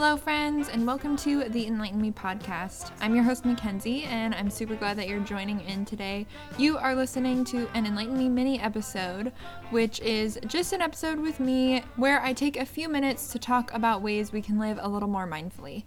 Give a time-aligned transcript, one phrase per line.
[0.00, 2.92] Hello, friends, and welcome to the Enlighten Me podcast.
[3.00, 6.24] I'm your host, Mackenzie, and I'm super glad that you're joining in today.
[6.56, 9.32] You are listening to an Enlighten Me mini episode,
[9.70, 13.74] which is just an episode with me where I take a few minutes to talk
[13.74, 15.82] about ways we can live a little more mindfully.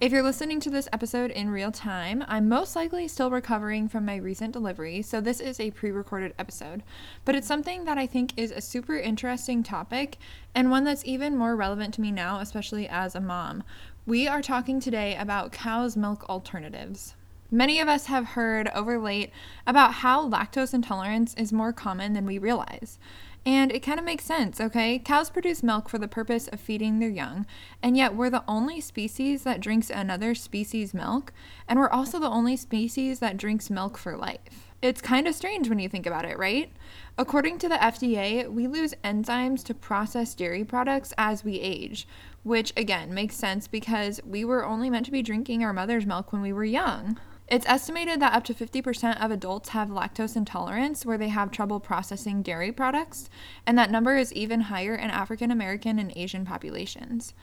[0.00, 4.06] If you're listening to this episode in real time, I'm most likely still recovering from
[4.06, 6.82] my recent delivery, so this is a pre recorded episode.
[7.26, 10.16] But it's something that I think is a super interesting topic
[10.54, 13.62] and one that's even more relevant to me now, especially as a mom.
[14.06, 17.14] We are talking today about cow's milk alternatives.
[17.52, 19.32] Many of us have heard over late
[19.66, 22.96] about how lactose intolerance is more common than we realize.
[23.44, 25.00] And it kind of makes sense, okay?
[25.00, 27.46] Cows produce milk for the purpose of feeding their young,
[27.82, 31.32] and yet we're the only species that drinks another species' milk,
[31.66, 34.70] and we're also the only species that drinks milk for life.
[34.80, 36.70] It's kind of strange when you think about it, right?
[37.18, 42.06] According to the FDA, we lose enzymes to process dairy products as we age,
[42.44, 46.32] which again makes sense because we were only meant to be drinking our mother's milk
[46.32, 47.18] when we were young.
[47.50, 51.80] It's estimated that up to 50% of adults have lactose intolerance, where they have trouble
[51.80, 53.28] processing dairy products,
[53.66, 57.34] and that number is even higher in African American and Asian populations.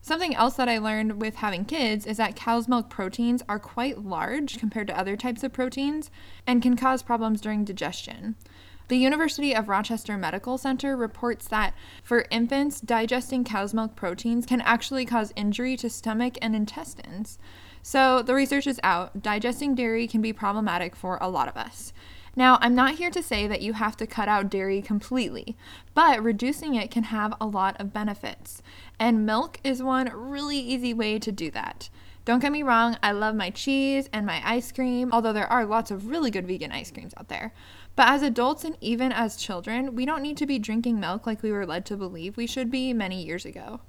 [0.00, 4.04] Something else that I learned with having kids is that cow's milk proteins are quite
[4.04, 6.10] large compared to other types of proteins
[6.44, 8.34] and can cause problems during digestion.
[8.88, 14.60] The University of Rochester Medical Center reports that for infants, digesting cow's milk proteins can
[14.60, 17.38] actually cause injury to stomach and intestines.
[17.82, 19.22] So the research is out.
[19.22, 21.92] Digesting dairy can be problematic for a lot of us.
[22.34, 25.54] Now, I'm not here to say that you have to cut out dairy completely,
[25.92, 28.62] but reducing it can have a lot of benefits.
[28.98, 31.90] And milk is one really easy way to do that.
[32.24, 35.66] Don't get me wrong, I love my cheese and my ice cream, although there are
[35.66, 37.52] lots of really good vegan ice creams out there.
[37.96, 41.42] But as adults and even as children, we don't need to be drinking milk like
[41.42, 43.80] we were led to believe we should be many years ago.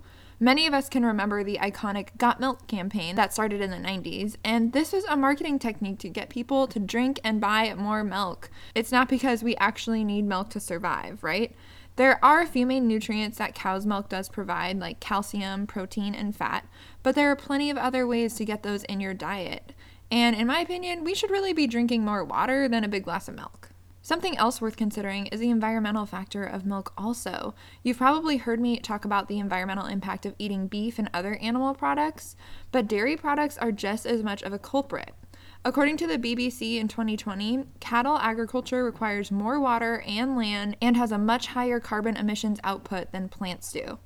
[0.43, 4.35] Many of us can remember the iconic Got Milk campaign that started in the 90s,
[4.43, 8.49] and this was a marketing technique to get people to drink and buy more milk.
[8.75, 11.55] It's not because we actually need milk to survive, right?
[11.95, 16.35] There are a few main nutrients that cow's milk does provide, like calcium, protein, and
[16.35, 16.67] fat,
[17.03, 19.71] but there are plenty of other ways to get those in your diet.
[20.11, 23.29] And in my opinion, we should really be drinking more water than a big glass
[23.29, 23.69] of milk.
[24.05, 27.55] Something else worth considering is the environmental factor of milk, also.
[27.83, 31.73] You've probably heard me talk about the environmental impact of eating beef and other animal
[31.73, 32.35] products,
[32.73, 35.15] but dairy products are just as much of a culprit.
[35.63, 41.13] According to the BBC in 2020, cattle agriculture requires more water and land and has
[41.13, 43.99] a much higher carbon emissions output than plants do.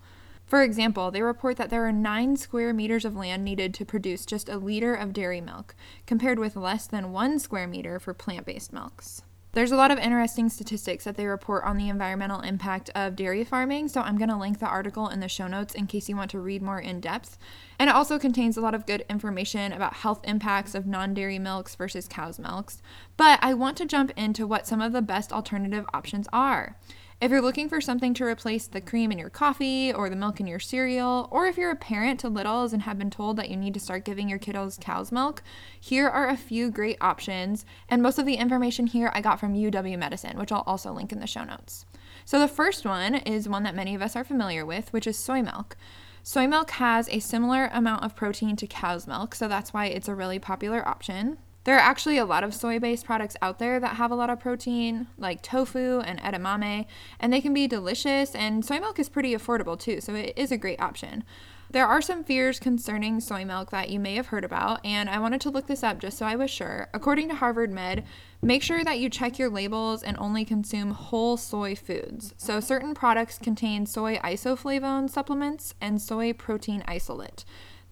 [0.45, 4.27] For example, they report that there are 9 square meters of land needed to produce
[4.27, 5.73] just a liter of dairy milk,
[6.05, 9.23] compared with less than 1 square meter for plant based milks.
[9.53, 13.43] There's a lot of interesting statistics that they report on the environmental impact of dairy
[13.43, 16.15] farming, so I'm going to link the article in the show notes in case you
[16.15, 17.39] want to read more in depth.
[17.79, 21.39] And it also contains a lot of good information about health impacts of non dairy
[21.39, 22.81] milks versus cow's milks.
[23.15, 26.77] But I want to jump into what some of the best alternative options are.
[27.19, 30.39] If you're looking for something to replace the cream in your coffee or the milk
[30.39, 33.49] in your cereal, or if you're a parent to littles and have been told that
[33.49, 35.41] you need to start giving your kiddos cow's milk,
[35.79, 37.65] here are a few great options.
[37.89, 41.11] And most of the information here I got from UW Medicine, which I'll also link
[41.11, 41.87] in the show notes.
[42.23, 45.17] So the first one is one that many of us are familiar with, which is
[45.17, 45.75] soy milk.
[46.21, 50.07] Soy milk has a similar amount of protein to cow's milk, so that's why it's
[50.07, 51.39] a really popular option.
[51.67, 54.29] There are actually a lot of soy based products out there that have a lot
[54.29, 56.85] of protein, like tofu and edamame,
[57.19, 60.49] and they can be delicious, and soy milk is pretty affordable too, so it is
[60.49, 61.25] a great option.
[61.69, 65.19] There are some fears concerning soy milk that you may have heard about, and I
[65.19, 66.87] wanted to look this up just so I was sure.
[66.93, 68.05] According to Harvard Med,
[68.41, 72.33] make sure that you check your labels and only consume whole soy foods.
[72.37, 77.43] So, certain products contain soy isoflavone supplements and soy protein isolate.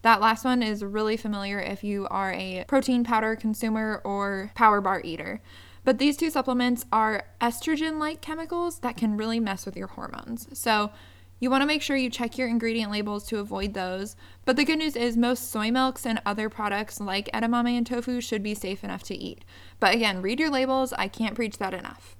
[0.06, 4.80] That last one is really familiar if you are a protein powder consumer or power
[4.80, 5.42] bar eater.
[5.84, 10.48] But these two supplements are estrogen like chemicals that can really mess with your hormones.
[10.54, 10.92] So,
[11.40, 14.16] you want to make sure you check your ingredient labels to avoid those.
[14.46, 18.22] But the good news is, most soy milks and other products like edamame and tofu
[18.22, 19.44] should be safe enough to eat.
[19.80, 22.16] But again, read your labels, I can't preach that enough.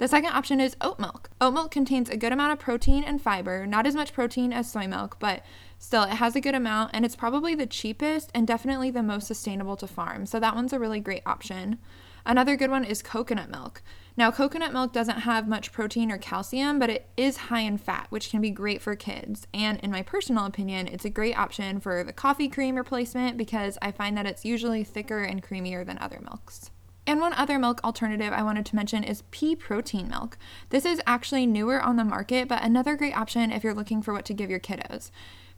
[0.00, 1.28] The second option is oat milk.
[1.42, 4.72] Oat milk contains a good amount of protein and fiber, not as much protein as
[4.72, 5.44] soy milk, but
[5.78, 9.26] still it has a good amount and it's probably the cheapest and definitely the most
[9.26, 10.24] sustainable to farm.
[10.24, 11.78] So that one's a really great option.
[12.24, 13.82] Another good one is coconut milk.
[14.16, 18.06] Now, coconut milk doesn't have much protein or calcium, but it is high in fat,
[18.08, 19.46] which can be great for kids.
[19.52, 23.76] And in my personal opinion, it's a great option for the coffee cream replacement because
[23.82, 26.70] I find that it's usually thicker and creamier than other milks.
[27.10, 30.38] And one other milk alternative I wanted to mention is pea protein milk.
[30.68, 34.14] This is actually newer on the market, but another great option if you're looking for
[34.14, 35.10] what to give your kiddos.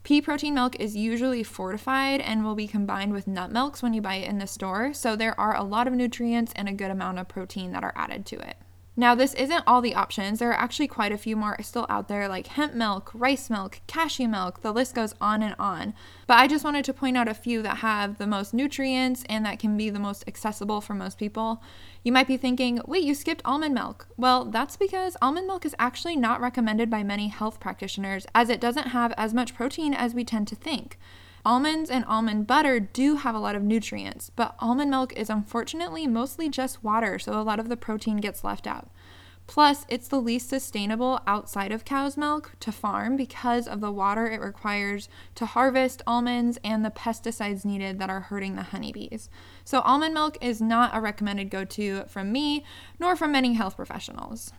[0.03, 4.01] Pea protein milk is usually fortified and will be combined with nut milks when you
[4.01, 6.91] buy it in the store, so there are a lot of nutrients and a good
[6.91, 8.57] amount of protein that are added to it.
[8.95, 10.39] Now, this isn't all the options.
[10.39, 13.81] There are actually quite a few more still out there, like hemp milk, rice milk,
[13.87, 15.95] cashew milk, the list goes on and on.
[16.27, 19.47] But I just wanted to point out a few that have the most nutrients and
[19.47, 21.63] that can be the most accessible for most people.
[22.03, 24.09] You might be thinking, wait, you skipped almond milk.
[24.19, 28.61] Well, that's because almond milk is actually not recommended by many health practitioners, as it
[28.61, 30.99] doesn't have as much protein as we tend to think.
[31.45, 36.07] Almonds and almond butter do have a lot of nutrients, but almond milk is unfortunately
[36.07, 38.91] mostly just water, so a lot of the protein gets left out.
[39.49, 44.31] Plus, it's the least sustainable outside of cow's milk to farm because of the water
[44.31, 49.29] it requires to harvest almonds and the pesticides needed that are hurting the honeybees.
[49.65, 52.65] So, almond milk is not a recommended go to from me
[53.01, 54.53] nor from many health professionals.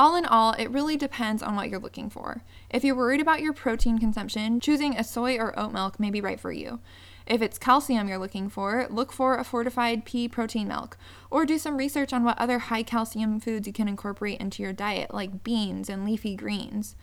[0.00, 2.42] All in all, it really depends on what you're looking for.
[2.70, 6.20] If you're worried about your protein consumption, choosing a soy or oat milk may be
[6.20, 6.78] right for you.
[7.26, 10.96] If it's calcium you're looking for, look for a fortified pea protein milk,
[11.32, 14.72] or do some research on what other high calcium foods you can incorporate into your
[14.72, 16.94] diet, like beans and leafy greens.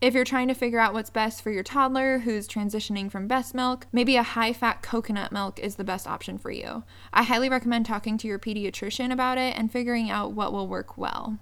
[0.00, 3.56] If you're trying to figure out what's best for your toddler who's transitioning from breast
[3.56, 6.84] milk, maybe a high fat coconut milk is the best option for you.
[7.12, 10.96] I highly recommend talking to your pediatrician about it and figuring out what will work
[10.96, 11.38] well.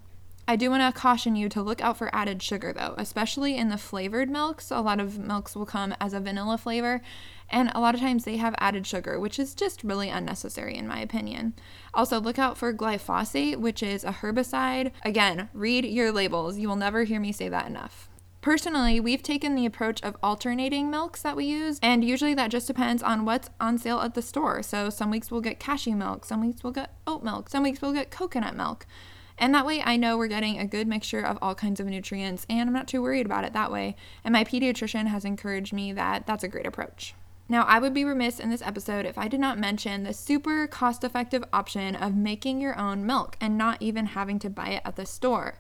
[0.47, 3.71] I do want to caution you to look out for added sugar though, especially in
[3.71, 4.71] the flavored milks.
[4.71, 7.01] A lot of milks will come as a vanilla flavor,
[7.49, 10.87] and a lot of times they have added sugar, which is just really unnecessary in
[10.87, 11.55] my opinion.
[11.95, 14.93] Also, look out for glyphosate, which is a herbicide.
[15.03, 16.59] Again, read your labels.
[16.59, 18.11] You will never hear me say that enough.
[18.43, 22.67] Personally, we've taken the approach of alternating milks that we use, and usually that just
[22.67, 24.63] depends on what's on sale at the store.
[24.63, 27.81] So, some weeks we'll get cashew milk, some weeks we'll get oat milk, some weeks
[27.81, 28.85] we'll get coconut milk.
[29.39, 32.47] And that way I know we're getting a good mixture of all kinds of nutrients
[32.49, 33.97] and I'm not too worried about it that way.
[34.23, 37.15] And my pediatrician has encouraged me that that's a great approach.
[37.47, 40.67] Now, I would be remiss in this episode if I did not mention the super
[40.67, 44.83] cost effective option of making your own milk and not even having to buy it
[44.85, 45.59] at the store.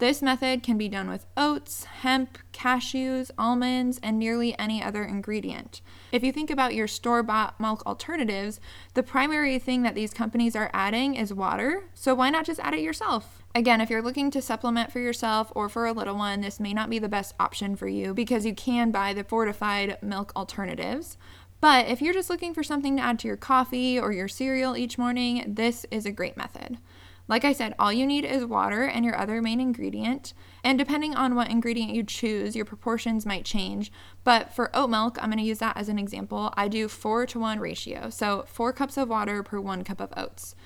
[0.00, 5.82] This method can be done with oats, hemp, cashews, almonds, and nearly any other ingredient.
[6.10, 8.60] If you think about your store bought milk alternatives,
[8.94, 12.72] the primary thing that these companies are adding is water, so why not just add
[12.72, 13.42] it yourself?
[13.54, 16.72] Again, if you're looking to supplement for yourself or for a little one, this may
[16.72, 21.18] not be the best option for you because you can buy the fortified milk alternatives.
[21.60, 24.78] But if you're just looking for something to add to your coffee or your cereal
[24.78, 26.78] each morning, this is a great method.
[27.30, 30.34] Like I said, all you need is water and your other main ingredient.
[30.64, 33.92] And depending on what ingredient you choose, your proportions might change.
[34.24, 36.52] But for oat milk, I'm going to use that as an example.
[36.56, 38.10] I do 4 to 1 ratio.
[38.10, 40.56] So 4 cups of water per 1 cup of oats.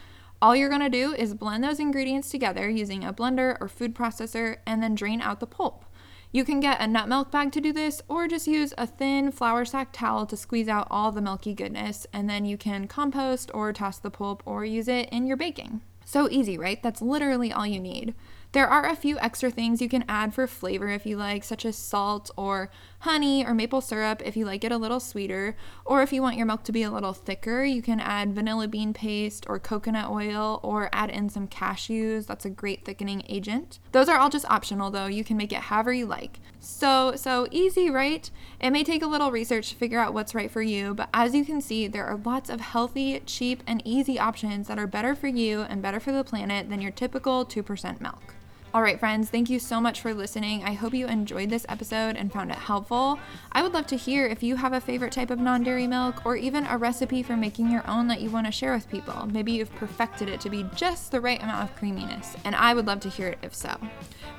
[0.40, 3.94] All you're going to do is blend those ingredients together using a blender or food
[3.94, 5.84] processor and then drain out the pulp.
[6.32, 9.31] You can get a nut milk bag to do this, or just use a thin
[9.31, 13.50] flour sack towel to squeeze out all the milky goodness, and then you can compost
[13.52, 15.82] or toss the pulp or use it in your baking.
[16.04, 16.82] So easy, right?
[16.82, 18.14] That's literally all you need.
[18.52, 21.66] There are a few extra things you can add for flavor if you like, such
[21.66, 22.70] as salt or
[23.00, 25.56] honey or maple syrup if you like it a little sweeter.
[25.84, 28.69] Or if you want your milk to be a little thicker, you can add vanilla
[28.69, 32.26] bean paste or coconut oil or add in some cashews.
[32.26, 33.81] That's a great thickening agent.
[33.90, 35.06] Those are all just optional though.
[35.06, 36.38] You can make it however you like.
[36.64, 38.30] So, so easy, right?
[38.58, 41.34] It may take a little research to figure out what's right for you, but as
[41.34, 45.14] you can see, there are lots of healthy, cheap, and easy options that are better
[45.14, 48.34] for you and better for the planet than your typical 2% milk.
[48.74, 50.64] All right, friends, thank you so much for listening.
[50.64, 53.20] I hope you enjoyed this episode and found it helpful.
[53.52, 56.26] I would love to hear if you have a favorite type of non dairy milk
[56.26, 59.26] or even a recipe for making your own that you want to share with people.
[59.26, 62.88] Maybe you've perfected it to be just the right amount of creaminess, and I would
[62.88, 63.78] love to hear it if so.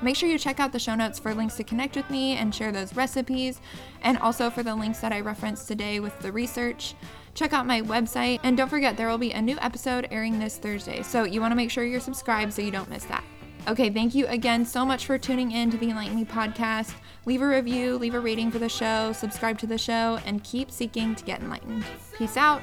[0.02, 2.54] Make sure you check out the show notes for links to connect with me and
[2.54, 3.62] share those recipes,
[4.02, 6.94] and also for the links that I referenced today with the research
[7.32, 8.40] check out my website.
[8.42, 11.02] And don't forget, there will be a new episode airing this Thursday.
[11.02, 13.22] So you want to make sure you're subscribed so you don't miss that.
[13.68, 16.94] Okay, thank you again so much for tuning in to the Enlighten Me podcast.
[17.24, 20.70] Leave a review, leave a rating for the show, subscribe to the show, and keep
[20.70, 21.84] seeking to get enlightened.
[22.16, 22.62] Peace out.